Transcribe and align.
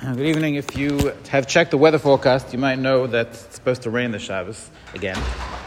Good 0.00 0.20
evening. 0.20 0.54
If 0.54 0.76
you 0.76 1.12
have 1.28 1.48
checked 1.48 1.72
the 1.72 1.76
weather 1.76 1.98
forecast, 1.98 2.52
you 2.52 2.58
might 2.60 2.78
know 2.78 3.08
that 3.08 3.26
it's 3.26 3.56
supposed 3.56 3.82
to 3.82 3.90
rain 3.90 4.12
this 4.12 4.22
Shabbos 4.22 4.70
again. 4.94 5.20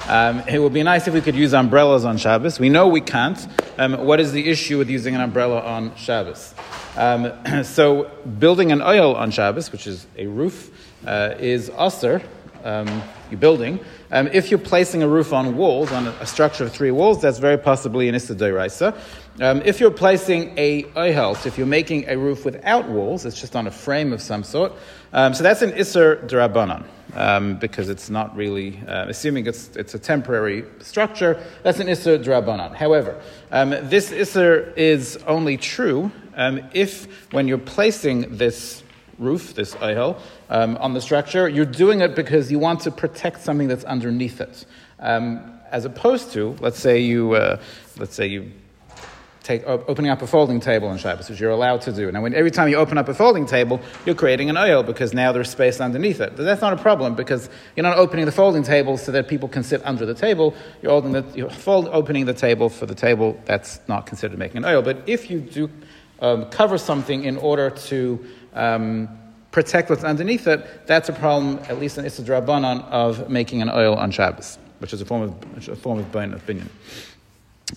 Um, 0.08 0.40
it 0.48 0.58
would 0.58 0.72
be 0.72 0.84
nice 0.84 1.06
if 1.06 1.14
we 1.14 1.20
could 1.20 1.36
use 1.36 1.54
umbrellas 1.54 2.06
on 2.06 2.16
Shabbos. 2.16 2.58
We 2.58 2.70
know 2.70 2.88
we 2.88 3.02
can't. 3.02 3.46
Um, 3.78 4.06
what 4.06 4.22
is 4.22 4.32
the 4.32 4.50
issue 4.50 4.78
with 4.78 4.90
using 4.90 5.16
an 5.16 5.22
umbrella 5.22 5.60
on 5.60 5.94
Shabbos? 5.98 6.56
Um, 6.96 7.34
so, 7.66 8.04
building 8.40 8.72
an 8.72 8.80
ohel 8.80 9.16
on 9.16 9.32
Shabbos, 9.32 9.70
which 9.74 9.86
is 9.86 10.08
a 10.18 10.28
roof, 10.28 10.72
uh, 11.06 11.36
is 11.38 11.70
assur. 11.78 12.22
You're 13.32 13.40
building. 13.40 13.80
Um, 14.12 14.28
if 14.34 14.52
you're 14.52 14.60
placing 14.60 15.04
a 15.04 15.08
roof 15.08 15.32
on 15.32 15.56
walls, 15.56 15.92
on 15.92 16.08
a, 16.08 16.26
structure 16.26 16.66
of 16.66 16.74
three 16.74 16.92
walls, 16.92 17.22
that's 17.22 17.40
very 17.40 17.58
possibly 17.58 18.10
an 18.10 18.16
Issa 18.16 18.36
D'Oraisa. 18.36 18.96
Um, 19.40 19.62
if 19.64 19.80
you're 19.80 19.90
placing 19.90 20.54
a 20.58 20.84
so 20.94 21.48
if 21.48 21.58
you're 21.58 21.66
making 21.66 22.10
a 22.10 22.18
roof 22.18 22.44
without 22.44 22.90
walls, 22.90 23.26
it's 23.26 23.40
just 23.40 23.56
on 23.56 23.68
a 23.68 23.72
frame 23.72 24.12
of 24.12 24.22
some 24.22 24.44
sort, 24.44 24.74
um, 25.14 25.34
so 25.34 25.44
that's 25.44 25.62
an 25.62 25.72
Isser 25.72 26.28
D'Rabbanan, 26.28 26.86
um, 27.16 27.58
because 27.58 27.90
it's 27.90 28.10
not 28.10 28.36
really, 28.36 28.82
uh, 28.88 29.06
assuming 29.08 29.46
it's, 29.48 29.76
it's 29.76 29.94
a 29.94 30.00
temporary 30.00 30.66
structure, 30.80 31.42
that's 31.64 31.80
an 31.80 31.88
Isser 31.88 32.22
D'Rabbanan. 32.22 32.76
However, 32.76 33.22
um, 33.52 33.70
this 33.70 34.12
Isser 34.12 34.76
is 34.78 35.18
only 35.28 35.58
true 35.58 36.12
um, 36.36 36.62
if, 36.74 37.32
when 37.32 37.48
you're 37.48 37.58
placing 37.58 38.38
this 38.38 38.84
roof, 39.22 39.54
this 39.54 39.76
ohel, 39.76 40.20
um, 40.50 40.78
on 40.78 40.94
the 40.94 41.02
structure, 41.02 41.48
you're 41.48 41.66
doing 41.66 42.02
it 42.02 42.16
because 42.16 42.52
you 42.52 42.60
want 42.60 42.82
to 42.82 42.92
protect 42.92 43.42
something 43.42 43.68
that's 43.68 43.84
underneath 43.86 44.42
it. 44.42 44.66
Um, 45.00 45.60
as 45.72 45.86
opposed 45.86 46.34
to, 46.34 46.56
let's 46.60 46.80
say 46.80 47.00
you, 47.00 47.34
uh, 47.34 47.62
let's 47.98 48.16
say 48.16 48.28
you 48.28 48.52
take 49.44 49.66
opening 49.66 50.12
up 50.12 50.22
a 50.22 50.28
folding 50.28 50.60
table 50.60 50.88
on 50.88 50.98
Shabbos, 50.98 51.30
which 51.30 51.40
you're 51.40 51.52
allowed 51.52 51.82
to 51.82 51.92
do. 51.92 52.12
Now, 52.12 52.22
when 52.22 52.36
every 52.36 52.52
time 52.52 52.70
you 52.70 52.76
open 52.76 52.98
up 52.98 53.10
a 53.10 53.14
folding 53.14 53.46
table, 53.46 53.82
you're 54.06 54.16
creating 54.16 54.50
an 54.50 54.56
ohel 54.56 54.86
because 54.86 55.14
now 55.14 55.32
there's 55.32 55.50
space 55.50 55.82
underneath 55.82 56.22
it. 56.22 56.36
But 56.36 56.44
that's 56.44 56.62
not 56.62 56.74
a 56.74 56.78
problem 56.78 57.16
because 57.16 57.50
you're 57.76 57.84
not 57.84 57.98
opening 57.98 58.26
the 58.26 58.32
folding 58.32 58.64
table 58.64 58.98
so 58.98 59.12
that 59.12 59.28
people 59.28 59.50
can 59.50 59.64
sit 59.64 59.82
under 59.84 60.06
the 60.06 60.14
table. 60.14 60.54
You're, 60.82 61.02
the, 61.02 61.26
you're 61.36 61.50
fold, 61.50 61.90
opening 61.92 62.26
the 62.26 62.34
table 62.34 62.70
for 62.70 62.86
the 62.86 62.96
table. 62.96 63.40
That's 63.46 63.80
not 63.88 64.06
considered 64.06 64.38
making 64.38 64.58
an 64.58 64.64
ohel. 64.64 64.84
But 64.84 65.04
if 65.08 65.32
you 65.32 65.40
do 65.40 65.70
um, 66.20 66.46
cover 66.50 66.78
something 66.78 67.24
in 67.24 67.38
order 67.38 67.72
to 67.72 68.24
um, 68.54 69.10
protect 69.52 69.90
what's 69.90 70.04
underneath 70.04 70.48
it, 70.48 70.88
that's 70.88 71.10
a 71.10 71.14
problem, 71.14 71.60
at 71.70 71.80
least 71.80 71.98
in 71.98 72.06
Issa 72.06 72.24
D'Rabbanan, 72.24 72.84
of 72.86 73.30
making 73.30 73.62
an 73.62 73.68
ohel 73.68 73.98
on 73.98 74.12
Shabbos, 74.12 74.58
which 74.80 74.94
is 74.94 75.02
a 75.02 75.06
form 75.06 75.24
of, 75.24 75.68
a 75.68 75.76
form 75.76 76.00
of 76.00 76.06
binyan. 76.12 76.68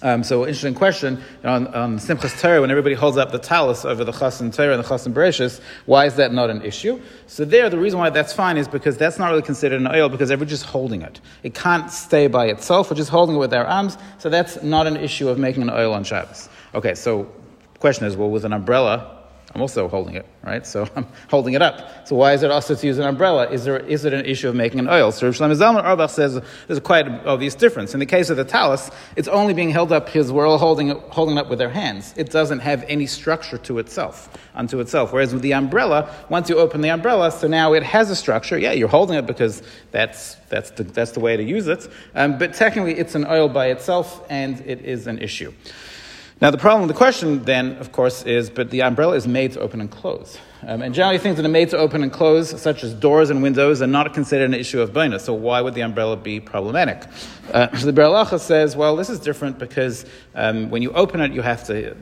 Um, 0.03 0.25
so, 0.25 0.43
interesting 0.43 0.75
question 0.75 1.23
on, 1.45 1.69
on 1.69 1.99
Simchas 1.99 2.41
Torah, 2.41 2.61
when 2.61 2.71
everybody 2.71 2.97
holds 2.97 3.17
up 3.17 3.31
the 3.31 3.39
tallis 3.39 3.85
over 3.85 4.03
the 4.03 4.13
Chasan 4.13 4.53
Torah 4.53 4.75
and 4.75 4.83
the 4.83 4.89
Chasan 4.89 5.13
Bereshis, 5.13 5.61
why 5.87 6.07
is 6.07 6.17
that 6.17 6.33
not 6.33 6.51
an 6.51 6.63
issue? 6.63 7.01
So, 7.29 7.45
there, 7.45 7.71
the 7.71 7.79
reason 7.79 8.01
why 8.01 8.11
that's 8.11 8.33
fine 8.33 8.57
is 8.57 8.67
because 8.67 8.97
that's 8.97 9.19
not 9.19 9.31
really 9.31 9.43
considered 9.43 9.81
an 9.81 9.87
ohel 9.87 10.11
because 10.11 10.31
everybody's 10.33 10.59
just 10.59 10.71
holding 10.71 11.03
it. 11.03 11.21
It 11.45 11.55
can't 11.55 11.91
stay 11.91 12.27
by 12.27 12.47
itself, 12.47 12.91
we're 12.91 12.97
just 12.97 13.11
holding 13.11 13.37
it 13.37 13.39
with 13.39 13.55
our 13.55 13.67
arms, 13.67 13.97
so 14.19 14.29
that's 14.29 14.63
not 14.63 14.89
an 14.89 14.97
issue 14.97 15.29
of 15.29 15.39
making 15.39 15.63
an 15.63 15.69
ohel 15.69 15.95
on 15.95 16.03
Shabbos. 16.03 16.49
Okay, 16.75 16.95
so, 16.95 17.31
question 17.79 18.07
is 18.07 18.17
well, 18.17 18.31
with 18.31 18.45
an 18.45 18.53
umbrella, 18.53 19.24
I'm 19.55 19.63
assur 19.63 19.87
holding 19.87 20.15
it, 20.15 20.27
right? 20.43 20.67
So 20.67 20.89
I'm 20.97 21.07
holding 21.29 21.55
it 21.55 21.63
up. 21.63 22.09
So 22.09 22.17
why 22.17 22.33
is 22.33 22.43
it 22.43 22.51
also 22.51 22.75
to 22.75 22.87
use 22.87 22.99
an 22.99 23.05
umbrella? 23.05 23.49
Is, 23.51 23.65
there, 23.65 23.79
is 23.79 24.05
it 24.05 24.13
an 24.13 24.25
issue 24.25 24.49
of 24.49 24.55
making 24.55 24.81
an 24.81 24.87
ohel? 24.87 25.13
So 25.13 25.27
Rav 25.27 25.35
Shlomo 25.35 25.55
Zalman 25.55 25.85
Auerbach 25.85 26.11
says 26.11 26.41
there's 26.67 26.81
quite 26.81 26.95
quite 27.05 27.27
obvious 27.27 27.55
difference. 27.55 27.95
In 27.95 28.01
the 28.01 28.07
case 28.07 28.31
of 28.31 28.37
the 28.37 28.45
tallis, 28.45 28.91
it's 29.17 29.29
only 29.29 29.55
being 29.55 29.71
held 29.71 29.93
up 29.93 30.07
because 30.07 30.33
we're 30.33 30.47
all 30.47 30.59
holding 30.59 30.89
it, 30.89 30.97
holding 31.11 31.37
it 31.37 31.41
up 31.41 31.51
with 31.51 31.61
our 31.61 31.69
hands. 31.69 32.15
It 32.17 32.31
doesn't 32.31 32.61
have 32.61 32.85
any 32.89 33.07
structure 33.07 33.59
to 33.59 33.79
itself, 33.79 34.29
unto 34.55 34.81
itself. 34.81 35.13
Whereas 35.13 35.33
with 35.33 35.43
the 35.43 35.55
umbrella, 35.55 36.13
once 36.29 36.49
you 36.49 36.59
open 36.59 36.81
the 36.81 36.91
umbrella, 36.91 37.31
so 37.31 37.49
now 37.49 37.73
it 37.75 37.83
has 37.83 38.11
a 38.11 38.17
structure. 38.17 38.59
Yeah, 38.59 38.73
you're 38.73 38.89
holding 38.89 39.17
it 39.17 39.27
because 39.27 39.63
that's, 39.91 40.37
that's, 40.49 40.71
the, 40.71 40.85
that's 40.85 41.13
the 41.13 41.21
way 41.21 41.37
to 41.37 41.43
use 41.43 41.67
it. 41.67 41.89
Um, 42.15 42.39
but 42.39 42.55
technically, 42.55 42.95
it's 42.95 43.15
an 43.15 43.25
ohel 43.25 43.53
by 43.53 43.67
itself, 43.69 44.25
and 44.31 44.61
it 44.67 44.85
is 44.85 45.07
an 45.07 45.19
issue. 45.19 45.53
Now, 46.41 46.51
the 46.51 46.59
problem, 46.59 46.89
the 46.89 46.95
question 46.95 47.45
then, 47.45 47.77
of 47.77 47.93
course, 47.93 48.25
is 48.25 48.51
but 48.51 48.71
the 48.71 48.83
umbrella 48.83 49.15
is 49.15 49.27
made 49.27 49.53
to 49.53 49.61
open 49.61 49.81
and 49.81 49.91
close. 49.91 50.37
Um, 50.67 50.83
and 50.83 50.95
generally, 50.95 51.19
things 51.19 51.37
that 51.37 51.47
are 51.47 51.49
made 51.49 51.71
to 51.71 51.79
open 51.79 52.03
and 52.03 52.13
close, 52.13 52.61
such 52.61 52.83
as 52.83 52.93
doors 52.93 53.31
and 53.31 53.43
windows, 53.43 53.83
are 53.83 53.87
not 53.87 54.13
considered 54.15 54.47
an 54.47 54.55
issue 54.55 54.81
of 54.81 54.91
binyan. 54.93 55.21
So, 55.21 55.33
why 55.33 55.61
would 55.61 55.75
the 55.75 55.83
umbrella 55.83 56.17
be 56.17 56.41
problematic? 56.41 57.05
Uh, 57.53 57.75
so 57.77 57.91
the 57.91 57.93
Biur 57.93 58.09
Halacha 58.09 58.41
says, 58.41 58.75
well, 58.75 58.97
this 58.97 59.11
is 59.11 59.21
different 59.21 59.59
because 59.59 60.07
um, 60.35 60.71
when 60.71 60.83
you 60.83 60.91
open 60.93 61.21
it, 61.21 61.33
you 61.33 61.43
have 61.43 61.65
to. 61.67 61.97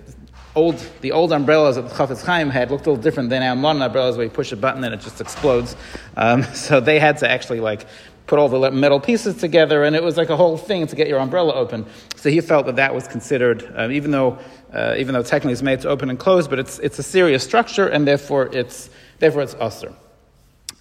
Old, 0.54 0.76
the 1.00 1.12
old 1.12 1.32
umbrellas 1.32 1.76
that 1.76 1.88
the 1.88 1.94
Chafetz 1.94 2.26
Chaim 2.26 2.50
had 2.50 2.70
looked 2.70 2.86
a 2.86 2.90
little 2.90 3.02
different 3.02 3.30
than 3.30 3.42
our 3.42 3.56
modern 3.56 3.80
umbrellas 3.80 4.18
where 4.18 4.24
you 4.24 4.30
push 4.30 4.52
a 4.52 4.56
button 4.56 4.84
and 4.84 4.92
it 4.92 5.00
just 5.00 5.18
explodes. 5.18 5.76
Um, 6.14 6.42
so 6.54 6.78
they 6.78 6.98
had 6.98 7.16
to 7.18 7.30
actually 7.30 7.60
like 7.60 7.86
put 8.26 8.38
all 8.38 8.48
the 8.48 8.70
metal 8.70 9.00
pieces 9.00 9.36
together, 9.36 9.84
and 9.84 9.94
it 9.96 10.02
was 10.02 10.16
like 10.16 10.30
a 10.30 10.36
whole 10.36 10.56
thing 10.56 10.86
to 10.86 10.96
get 10.96 11.08
your 11.08 11.18
umbrella 11.18 11.54
open. 11.54 11.86
So 12.16 12.30
he 12.30 12.40
felt 12.40 12.66
that 12.66 12.76
that 12.76 12.94
was 12.94 13.08
considered, 13.08 13.70
um, 13.74 13.92
even 13.92 14.10
though 14.10 14.38
uh, 14.72 14.94
even 14.96 15.14
though 15.14 15.22
technically 15.22 15.52
it's 15.52 15.62
made 15.62 15.80
to 15.82 15.88
open 15.88 16.08
and 16.10 16.18
close, 16.18 16.48
but 16.48 16.58
it's 16.58 16.78
it's 16.78 16.98
a 16.98 17.02
serious 17.02 17.42
structure, 17.42 17.88
and 17.88 18.06
therefore 18.06 18.48
it's 18.52 18.90
therefore 19.18 19.42
it's 19.42 19.54
assur. 19.60 19.92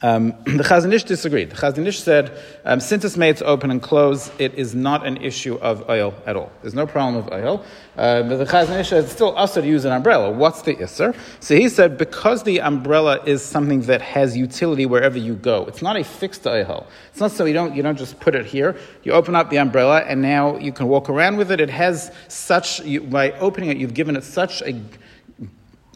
Um, 0.03 0.29
the 0.45 0.63
Chazon 0.63 0.91
Ish 0.93 1.03
disagreed. 1.03 1.51
The 1.51 1.55
Chazon 1.55 1.85
Ish 1.85 1.99
said, 1.99 2.37
um, 2.65 2.79
since 2.79 3.05
it's 3.05 3.17
made 3.17 3.37
to 3.37 3.45
open 3.45 3.69
and 3.69 3.81
close, 3.81 4.31
it 4.39 4.53
is 4.55 4.73
not 4.73 5.05
an 5.05 5.17
issue 5.17 5.55
of 5.55 5.85
ohel 5.87 6.13
at 6.25 6.35
all. 6.35 6.51
There's 6.61 6.73
no 6.73 6.87
problem 6.87 7.23
of 7.23 7.31
ohel. 7.31 7.63
Uh, 7.97 8.23
but 8.23 8.37
the 8.37 8.45
Chazon 8.45 8.79
Ish 8.79 8.89
said, 8.89 9.03
it's 9.03 9.13
still 9.13 9.37
assur 9.37 9.61
to 9.61 9.67
use 9.67 9.85
an 9.85 9.91
umbrella. 9.91 10.31
What's 10.31 10.63
the 10.63 10.75
isser? 10.75 11.15
So 11.39 11.55
he 11.55 11.69
said, 11.69 11.97
because 11.97 12.43
the 12.43 12.61
umbrella 12.61 13.23
is 13.25 13.43
something 13.43 13.81
that 13.81 14.01
has 14.01 14.35
utility 14.35 14.85
wherever 14.85 15.17
you 15.17 15.35
go, 15.35 15.65
it's 15.65 15.81
not 15.81 15.95
a 15.97 16.03
fixed 16.03 16.43
ohel. 16.43 16.87
It's 17.11 17.19
not 17.19 17.31
so 17.31 17.45
you 17.45 17.53
don't, 17.53 17.75
you 17.75 17.83
don't 17.83 17.97
just 17.97 18.19
put 18.19 18.33
it 18.33 18.45
here. 18.45 18.75
You 19.03 19.11
open 19.11 19.35
up 19.35 19.49
the 19.49 19.57
umbrella 19.57 19.99
and 19.99 20.21
now 20.21 20.57
you 20.57 20.71
can 20.71 20.87
walk 20.87 21.09
around 21.09 21.37
with 21.37 21.51
it. 21.51 21.61
It 21.61 21.69
has 21.69 22.11
such, 22.27 22.79
you, 22.81 23.01
by 23.01 23.31
opening 23.33 23.69
it, 23.69 23.77
you've 23.77 23.93
given 23.93 24.15
it 24.15 24.23
such 24.23 24.61
a 24.63 24.81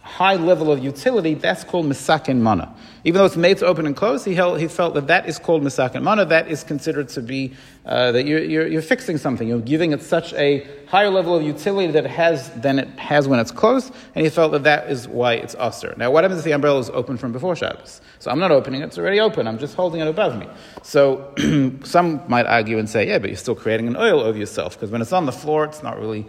high 0.05 0.35
level 0.35 0.71
of 0.71 0.83
utility, 0.83 1.33
that's 1.33 1.63
called 1.63 1.87
misakin 1.87 2.39
mana. 2.39 2.73
Even 3.03 3.19
though 3.19 3.25
it's 3.25 3.35
made 3.35 3.57
to 3.57 3.65
open 3.65 3.87
and 3.87 3.95
close, 3.95 4.23
he, 4.23 4.35
held, 4.35 4.59
he 4.59 4.67
felt 4.67 4.93
that 4.93 5.07
that 5.07 5.27
is 5.27 5.39
called 5.39 5.63
misakin 5.63 6.03
mana. 6.03 6.25
That 6.25 6.47
is 6.47 6.63
considered 6.63 7.09
to 7.09 7.21
be 7.21 7.53
uh, 7.85 8.11
that 8.11 8.25
you're, 8.25 8.43
you're, 8.43 8.67
you're, 8.67 8.81
fixing 8.83 9.17
something. 9.17 9.47
You're 9.47 9.59
giving 9.59 9.93
it 9.93 10.03
such 10.03 10.31
a 10.33 10.65
higher 10.87 11.09
level 11.09 11.35
of 11.35 11.41
utility 11.41 11.91
that 11.91 12.05
it 12.05 12.11
has 12.11 12.51
than 12.51 12.77
it 12.77 12.87
has 12.99 13.27
when 13.27 13.39
it's 13.39 13.51
closed, 13.51 13.93
and 14.13 14.23
he 14.23 14.29
felt 14.29 14.51
that 14.51 14.63
that 14.63 14.89
is 14.91 15.07
why 15.07 15.33
it's 15.33 15.55
assur. 15.57 15.95
Now, 15.97 16.11
what 16.11 16.23
happens 16.23 16.39
if 16.39 16.45
the 16.45 16.51
umbrella 16.51 16.79
is 16.79 16.91
open 16.91 17.17
from 17.17 17.31
before 17.31 17.55
Shabbos? 17.55 17.99
So 18.19 18.29
I'm 18.29 18.39
not 18.39 18.51
opening 18.51 18.81
it; 18.81 18.85
it's 18.85 18.99
already 18.99 19.19
open. 19.19 19.47
I'm 19.47 19.57
just 19.57 19.75
holding 19.75 20.01
it 20.01 20.07
above 20.07 20.37
me. 20.37 20.47
So 20.83 21.33
some 21.83 22.21
might 22.27 22.45
argue 22.45 22.77
and 22.77 22.87
say, 22.87 23.07
yeah, 23.07 23.17
but 23.17 23.31
you're 23.31 23.37
still 23.37 23.55
creating 23.55 23.87
an 23.87 23.95
ohel 23.95 24.21
over 24.21 24.37
yourself 24.37 24.75
because 24.75 24.91
when 24.91 25.01
it's 25.01 25.13
on 25.13 25.25
the 25.25 25.31
floor, 25.31 25.65
it's 25.65 25.81
not 25.81 25.99
really 25.99 26.27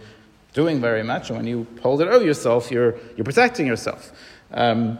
doing 0.53 0.81
very 0.81 1.03
much. 1.03 1.29
And 1.29 1.37
when 1.37 1.47
you 1.47 1.67
hold 1.81 2.01
it 2.01 2.07
over 2.07 2.25
yourself, 2.25 2.71
you're, 2.71 2.95
you're 3.15 3.25
protecting 3.25 3.67
yourself. 3.67 4.11
Um, 4.51 4.97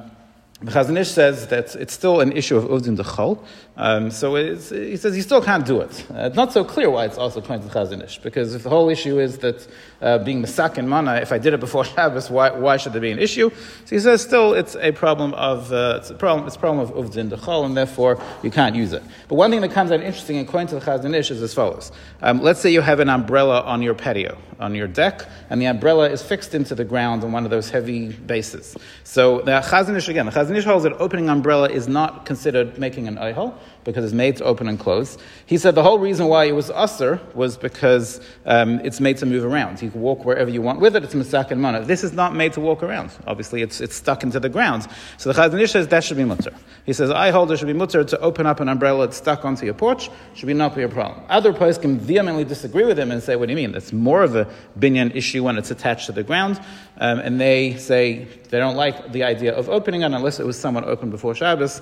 the 0.59 0.71
Chazon 0.71 0.97
Ish 0.97 1.09
says 1.11 1.47
that 1.47 1.75
it's 1.75 1.93
still 1.93 2.19
an 2.19 2.31
issue 2.31 2.57
of 2.57 2.63
Uvdin 2.63 2.97
Dechol. 2.97 3.37
Um, 3.79 4.09
so 4.09 4.33
he 4.33 4.97
says 4.97 5.13
he 5.13 5.21
still 5.21 5.39
can't 5.39 5.63
do 5.63 5.81
it. 5.81 6.03
Uh, 6.09 6.21
it's 6.21 6.35
not 6.35 6.51
so 6.51 6.63
clear 6.63 6.89
why 6.89 7.05
it's 7.05 7.19
also 7.19 7.41
pointed 7.41 7.71
to 7.71 7.77
Chazon 7.77 8.03
Ish, 8.03 8.17
because 8.17 8.55
if 8.55 8.63
the 8.63 8.69
whole 8.69 8.89
issue 8.89 9.19
is 9.19 9.37
that 9.37 9.67
uh, 10.01 10.17
being 10.17 10.41
misakin 10.41 10.87
mana, 10.87 11.17
if 11.17 11.31
I 11.31 11.37
did 11.37 11.53
it 11.53 11.59
before 11.59 11.85
Shabbos, 11.93 12.31
why, 12.31 12.49
why 12.49 12.77
should 12.77 12.93
there 12.93 13.01
be 13.01 13.11
an 13.11 13.19
issue? 13.19 13.51
So 13.51 13.95
he 13.95 13.99
says 13.99 14.23
still 14.23 14.55
it's 14.55 14.75
a 14.77 14.93
problem 14.93 15.35
of, 15.35 15.71
uh, 15.71 15.99
it's 15.99 16.09
a 16.09 16.15
problem, 16.15 16.47
it's 16.47 16.55
a 16.55 16.59
problem 16.59 16.89
of 16.89 16.95
Uvdin 16.95 17.29
Dechol, 17.29 17.65
and 17.65 17.77
therefore 17.77 18.19
you 18.41 18.49
can't 18.49 18.75
use 18.75 18.93
it. 18.93 19.03
But 19.27 19.35
one 19.35 19.51
thing 19.51 19.61
that 19.61 19.71
comes 19.71 19.91
out 19.91 20.01
interesting 20.01 20.39
according 20.39 20.69
to 20.69 20.75
the 20.75 20.81
Chazon 20.81 21.13
Ish 21.13 21.29
is 21.29 21.43
as 21.43 21.53
follows. 21.53 21.91
Um, 22.23 22.41
let's 22.41 22.59
say 22.59 22.71
you 22.71 22.81
have 22.81 22.99
an 22.99 23.09
umbrella 23.09 23.61
on 23.61 23.83
your 23.83 23.93
patio, 23.93 24.39
on 24.59 24.73
your 24.73 24.87
deck, 24.87 25.23
and 25.51 25.61
the 25.61 25.67
umbrella 25.67 26.09
is 26.09 26.23
fixed 26.23 26.55
into 26.55 26.73
the 26.73 26.83
ground 26.83 27.23
on 27.23 27.31
one 27.31 27.45
of 27.45 27.51
those 27.51 27.69
heavy 27.69 28.09
bases. 28.11 28.75
So 29.03 29.41
the 29.41 29.61
Chazon 29.61 29.95
Ish, 29.95 30.07
again, 30.09 30.25
the 30.25 30.31
Chazon 30.31 30.46
Ish 30.55 30.65
holds 30.65 30.83
that 30.83 30.93
opening 30.93 31.29
umbrella 31.29 31.69
is 31.69 31.87
not 31.87 32.25
considered 32.25 32.77
making 32.77 33.07
an 33.07 33.17
ohel 33.17 33.53
because 33.83 34.03
it's 34.03 34.13
made 34.13 34.35
to 34.35 34.43
open 34.43 34.67
and 34.67 34.77
close. 34.77 35.17
He 35.45 35.57
said 35.57 35.73
the 35.73 35.81
whole 35.81 35.97
reason 35.97 36.27
why 36.27 36.45
it 36.45 36.51
was 36.51 36.69
assur 36.69 37.21
was 37.33 37.57
because 37.57 38.19
um, 38.45 38.81
it's 38.81 38.99
made 38.99 39.17
to 39.17 39.25
move 39.25 39.45
around. 39.45 39.81
You 39.81 39.89
can 39.89 40.01
walk 40.01 40.25
wherever 40.25 40.49
you 40.49 40.61
want 40.61 40.81
with 40.81 40.95
it. 40.95 41.03
It's 41.03 41.13
misakin 41.13 41.57
mana. 41.57 41.85
This 41.85 42.03
is 42.03 42.11
not 42.11 42.35
made 42.35 42.53
to 42.53 42.59
walk 42.59 42.83
around. 42.83 43.11
Obviously, 43.25 43.61
it's, 43.61 43.79
it's 43.79 43.95
stuck 43.95 44.23
into 44.23 44.39
the 44.39 44.49
ground. 44.49 44.87
So 45.17 45.31
the 45.31 45.41
Chazon 45.41 45.61
Ish 45.61 45.71
says 45.71 45.87
that 45.87 46.03
should 46.03 46.17
be 46.17 46.25
mutter. 46.25 46.53
He 46.85 46.93
says 46.93 47.11
I 47.11 47.31
hold 47.31 47.51
it 47.51 47.57
should 47.57 47.67
be 47.67 47.73
mutter 47.73 48.03
to 48.03 48.19
open 48.19 48.45
up 48.45 48.59
an 48.59 48.67
umbrella 48.67 49.05
that's 49.05 49.17
stuck 49.17 49.45
onto 49.45 49.65
your 49.65 49.73
porch 49.73 50.09
should 50.33 50.47
be 50.47 50.53
not 50.53 50.75
be 50.75 50.83
a 50.83 50.89
problem. 50.89 51.23
Other 51.29 51.53
poskim 51.53 51.97
vehemently 51.97 52.43
disagree 52.43 52.85
with 52.85 52.99
him 52.99 53.11
and 53.11 53.23
say, 53.23 53.35
"What 53.35 53.47
do 53.47 53.53
you 53.53 53.57
mean? 53.57 53.71
That's 53.71 53.93
more 53.93 54.23
of 54.23 54.35
a 54.35 54.47
binyan 54.77 55.15
issue 55.15 55.43
when 55.43 55.57
it's 55.57 55.71
attached 55.71 56.07
to 56.07 56.11
the 56.11 56.23
ground." 56.23 56.59
Um, 56.99 57.19
and 57.19 57.39
they 57.39 57.77
say 57.77 58.27
they 58.49 58.57
don't 58.57 58.75
like 58.75 59.11
the 59.11 59.23
idea 59.23 59.53
of 59.53 59.69
opening 59.69 60.01
it 60.01 60.11
unless 60.11 60.36
it 60.39 60.45
was 60.45 60.59
somewhat 60.59 60.83
open 60.85 61.09
before 61.09 61.35
Shabbos. 61.35 61.81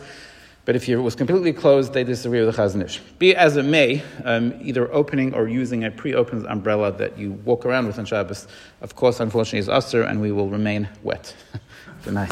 But 0.65 0.75
if 0.75 0.89
it 0.89 0.95
was 0.97 1.13
completely 1.13 1.53
closed, 1.53 1.93
they 1.93 2.03
disagree 2.03 2.43
with 2.43 2.55
the 2.55 2.61
Chazon 2.61 2.83
Ish. 2.83 2.99
Be 3.19 3.35
as 3.35 3.55
it 3.55 3.65
may, 3.65 4.01
um, 4.23 4.53
either 4.59 4.91
opening 4.91 5.33
or 5.35 5.47
using 5.47 5.83
a 5.83 5.91
pre-opened 5.91 6.47
umbrella 6.47 6.91
that 6.93 7.19
you 7.19 7.33
walk 7.45 7.67
around 7.67 7.85
with 7.85 7.99
on 7.99 8.05
Shabbos, 8.05 8.47
of 8.81 8.95
course, 8.95 9.19
unfortunately, 9.19 9.59
is 9.59 9.67
assur, 9.67 10.01
and 10.01 10.19
we 10.19 10.31
will 10.31 10.49
remain 10.49 10.89
wet. 11.03 11.35
Good 12.03 12.15
night. 12.15 12.31